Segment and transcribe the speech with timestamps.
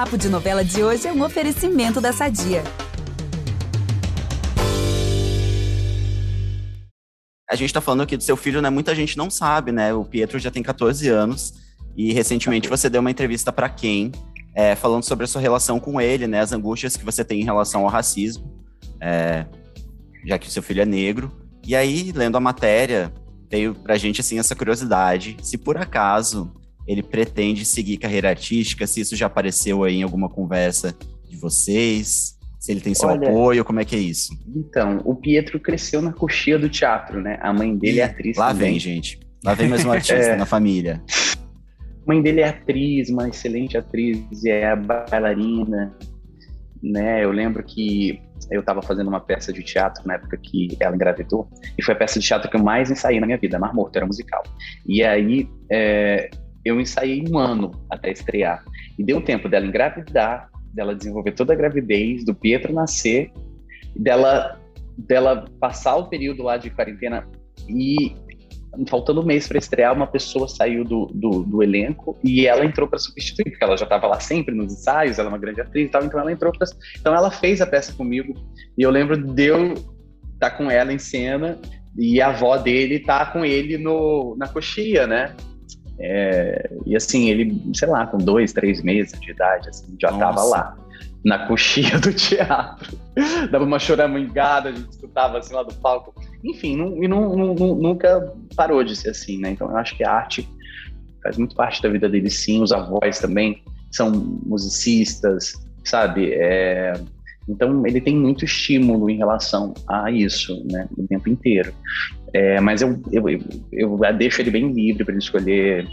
[0.00, 2.64] Papo de Novela de hoje é um oferecimento da Sadia.
[7.50, 8.70] A gente tá falando aqui do seu filho, né?
[8.70, 9.92] Muita gente não sabe, né?
[9.92, 11.52] O Pietro já tem 14 anos
[11.94, 14.10] e recentemente você deu uma entrevista para quem
[14.54, 16.40] é, falando sobre a sua relação com ele, né?
[16.40, 18.50] As angústias que você tem em relação ao racismo,
[19.02, 19.44] é,
[20.24, 21.30] já que o seu filho é negro.
[21.62, 23.12] E aí, lendo a matéria,
[23.50, 26.58] veio pra gente assim essa curiosidade, se por acaso
[26.90, 30.92] ele pretende seguir carreira artística, se isso já apareceu aí em alguma conversa
[31.28, 34.36] de vocês, se ele tem seu Olha, apoio, como é que é isso?
[34.56, 37.38] Então, o Pietro cresceu na coxia do teatro, né?
[37.40, 38.72] A mãe dele é atriz Lá também.
[38.72, 39.20] vem, gente.
[39.44, 40.36] Lá vem mais um artista é.
[40.36, 41.00] na família.
[41.08, 45.96] A mãe dele é atriz, uma excelente atriz, e é bailarina,
[46.82, 47.24] né?
[47.24, 51.48] Eu lembro que eu estava fazendo uma peça de teatro na época que ela engravidou,
[51.78, 53.94] e foi a peça de teatro que eu mais ensaiei na minha vida, Mar Morto,
[53.94, 54.42] era musical.
[54.84, 56.28] E aí é,
[56.64, 58.64] eu ensaiei um ano até estrear.
[58.98, 63.30] E deu tempo dela engravidar, dela desenvolver toda a gravidez, do Pietro nascer,
[63.96, 64.60] dela,
[64.96, 67.26] dela passar o período lá de quarentena
[67.68, 68.14] e
[68.88, 72.86] faltando um mês para estrear, uma pessoa saiu do, do, do elenco e ela entrou
[72.86, 75.88] para substituir, porque ela já estava lá sempre nos ensaios, ela é uma grande atriz
[75.88, 76.66] e tal, então ela entrou pra,
[76.98, 78.32] então ela fez a peça comigo
[78.78, 79.88] e eu lembro de eu estar
[80.38, 81.58] tá com ela em cena
[81.98, 85.34] e a avó dele tá com ele no, na coxia, né?
[86.02, 90.42] É, e assim, ele, sei lá, com dois, três meses de idade, assim, já estava
[90.42, 90.76] lá,
[91.24, 92.98] na coxinha do teatro.
[93.50, 96.14] Dava uma choramingada, a gente escutava assim lá do palco.
[96.42, 99.50] Enfim, não, e não, não, nunca parou de ser assim, né?
[99.50, 100.48] Então eu acho que a arte
[101.22, 102.62] faz muito parte da vida dele, sim.
[102.62, 105.52] Os avós também são musicistas,
[105.84, 106.32] sabe?
[106.32, 106.94] É,
[107.50, 110.88] então ele tem muito estímulo em relação a isso, né?
[110.96, 111.74] O tempo inteiro.
[112.32, 113.24] É, mas eu, eu,
[113.72, 115.86] eu, deixo ele bem livre para ele escolher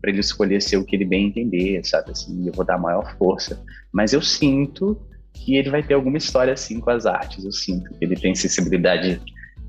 [0.00, 2.10] para ele escolher ser o que ele bem entender, sabe?
[2.10, 3.62] Assim, eu vou dar maior força.
[3.92, 4.98] Mas eu sinto
[5.34, 7.44] que ele vai ter alguma história assim com as artes.
[7.44, 9.20] Eu sinto que ele tem sensibilidade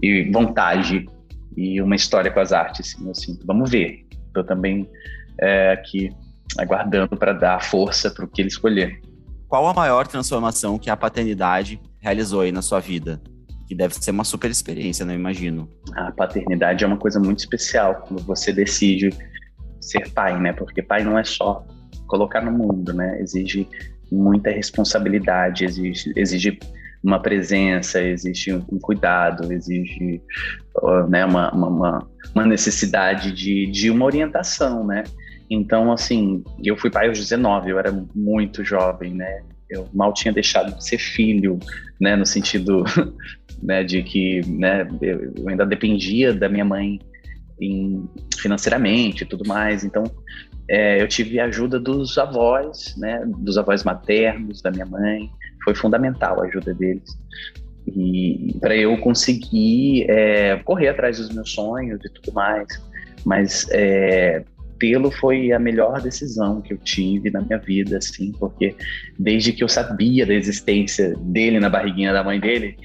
[0.01, 1.05] e vontade
[1.55, 2.91] e uma história com as artes.
[2.91, 3.45] Sim, eu sinto.
[3.45, 4.05] Vamos ver.
[4.27, 4.89] Estou também
[5.39, 6.09] é, aqui
[6.57, 9.01] aguardando para dar força para o que ele escolher.
[9.51, 13.21] Qual a maior transformação que a paternidade realizou aí na sua vida?
[13.67, 15.19] que deve ser uma super experiência, não né?
[15.19, 15.69] imagino.
[15.93, 19.11] A paternidade é uma coisa muito especial quando você decide
[19.79, 20.51] ser pai, né?
[20.51, 21.65] Porque pai não é só
[22.05, 23.21] colocar no mundo, né?
[23.21, 23.65] Exige
[24.11, 26.59] muita responsabilidade, exige, exige
[27.01, 30.21] uma presença, exige um cuidado, exige
[31.07, 35.03] né, uma, uma, uma necessidade de, de uma orientação, né?
[35.53, 39.41] Então, assim, eu fui pai aos 19, eu era muito jovem, né?
[39.69, 41.59] Eu mal tinha deixado de ser filho,
[41.99, 42.15] né?
[42.15, 42.85] No sentido
[43.61, 46.99] né, de que né, eu ainda dependia da minha mãe
[47.59, 48.09] em,
[48.39, 49.83] financeiramente e tudo mais.
[49.83, 50.03] Então,
[50.69, 55.29] é, eu tive a ajuda dos avós, né, dos avós maternos, da minha mãe.
[55.65, 57.09] Foi fundamental a ajuda deles.
[57.85, 62.67] E para eu conseguir é, correr atrás dos meus sonhos e tudo mais.
[63.25, 64.43] Mas é,
[64.81, 68.75] tê-lo foi a melhor decisão que eu tive na minha vida, assim, porque
[69.17, 72.75] desde que eu sabia da existência dele na barriguinha da mãe dele,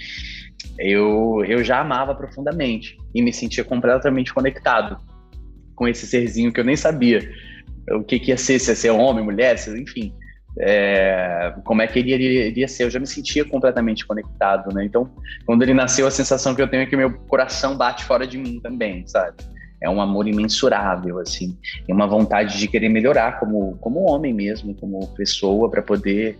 [0.79, 4.99] eu, eu já amava profundamente e me sentia completamente conectado
[5.75, 7.27] com esse serzinho que eu nem sabia
[7.93, 10.13] o que, que ia ser, se ia ser homem, mulher, se, enfim,
[10.59, 12.85] é, como é que ele iria, iria, ser.
[12.85, 14.85] Eu já me sentia completamente conectado, né?
[14.85, 15.09] Então,
[15.45, 18.39] quando ele nasceu, a sensação que eu tenho é que meu coração bate fora de
[18.39, 19.37] mim também, sabe?
[19.87, 21.57] É um amor imensurável, assim,
[21.89, 26.37] e uma vontade de querer melhorar como, como homem mesmo, como pessoa, para poder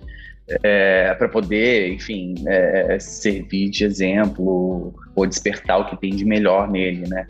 [0.65, 6.69] é, para poder, enfim, é, servir de exemplo ou despertar o que tem de melhor
[6.69, 7.27] nele, né?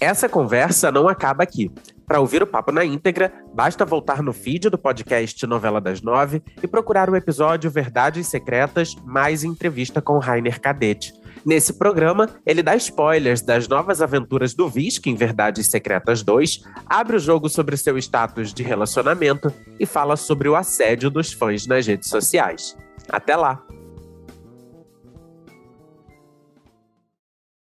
[0.00, 1.70] Essa conversa não acaba aqui.
[2.04, 6.42] Para ouvir o papo na íntegra, basta voltar no feed do podcast Novela das Nove
[6.60, 11.14] e procurar o episódio Verdades Secretas mais entrevista com Rainer Cadete.
[11.44, 17.16] Nesse programa, ele dá spoilers das novas aventuras do Visca em Verdades Secretas 2, abre
[17.16, 21.86] o jogo sobre seu status de relacionamento e fala sobre o assédio dos fãs nas
[21.86, 22.76] redes sociais.
[23.08, 23.64] Até lá!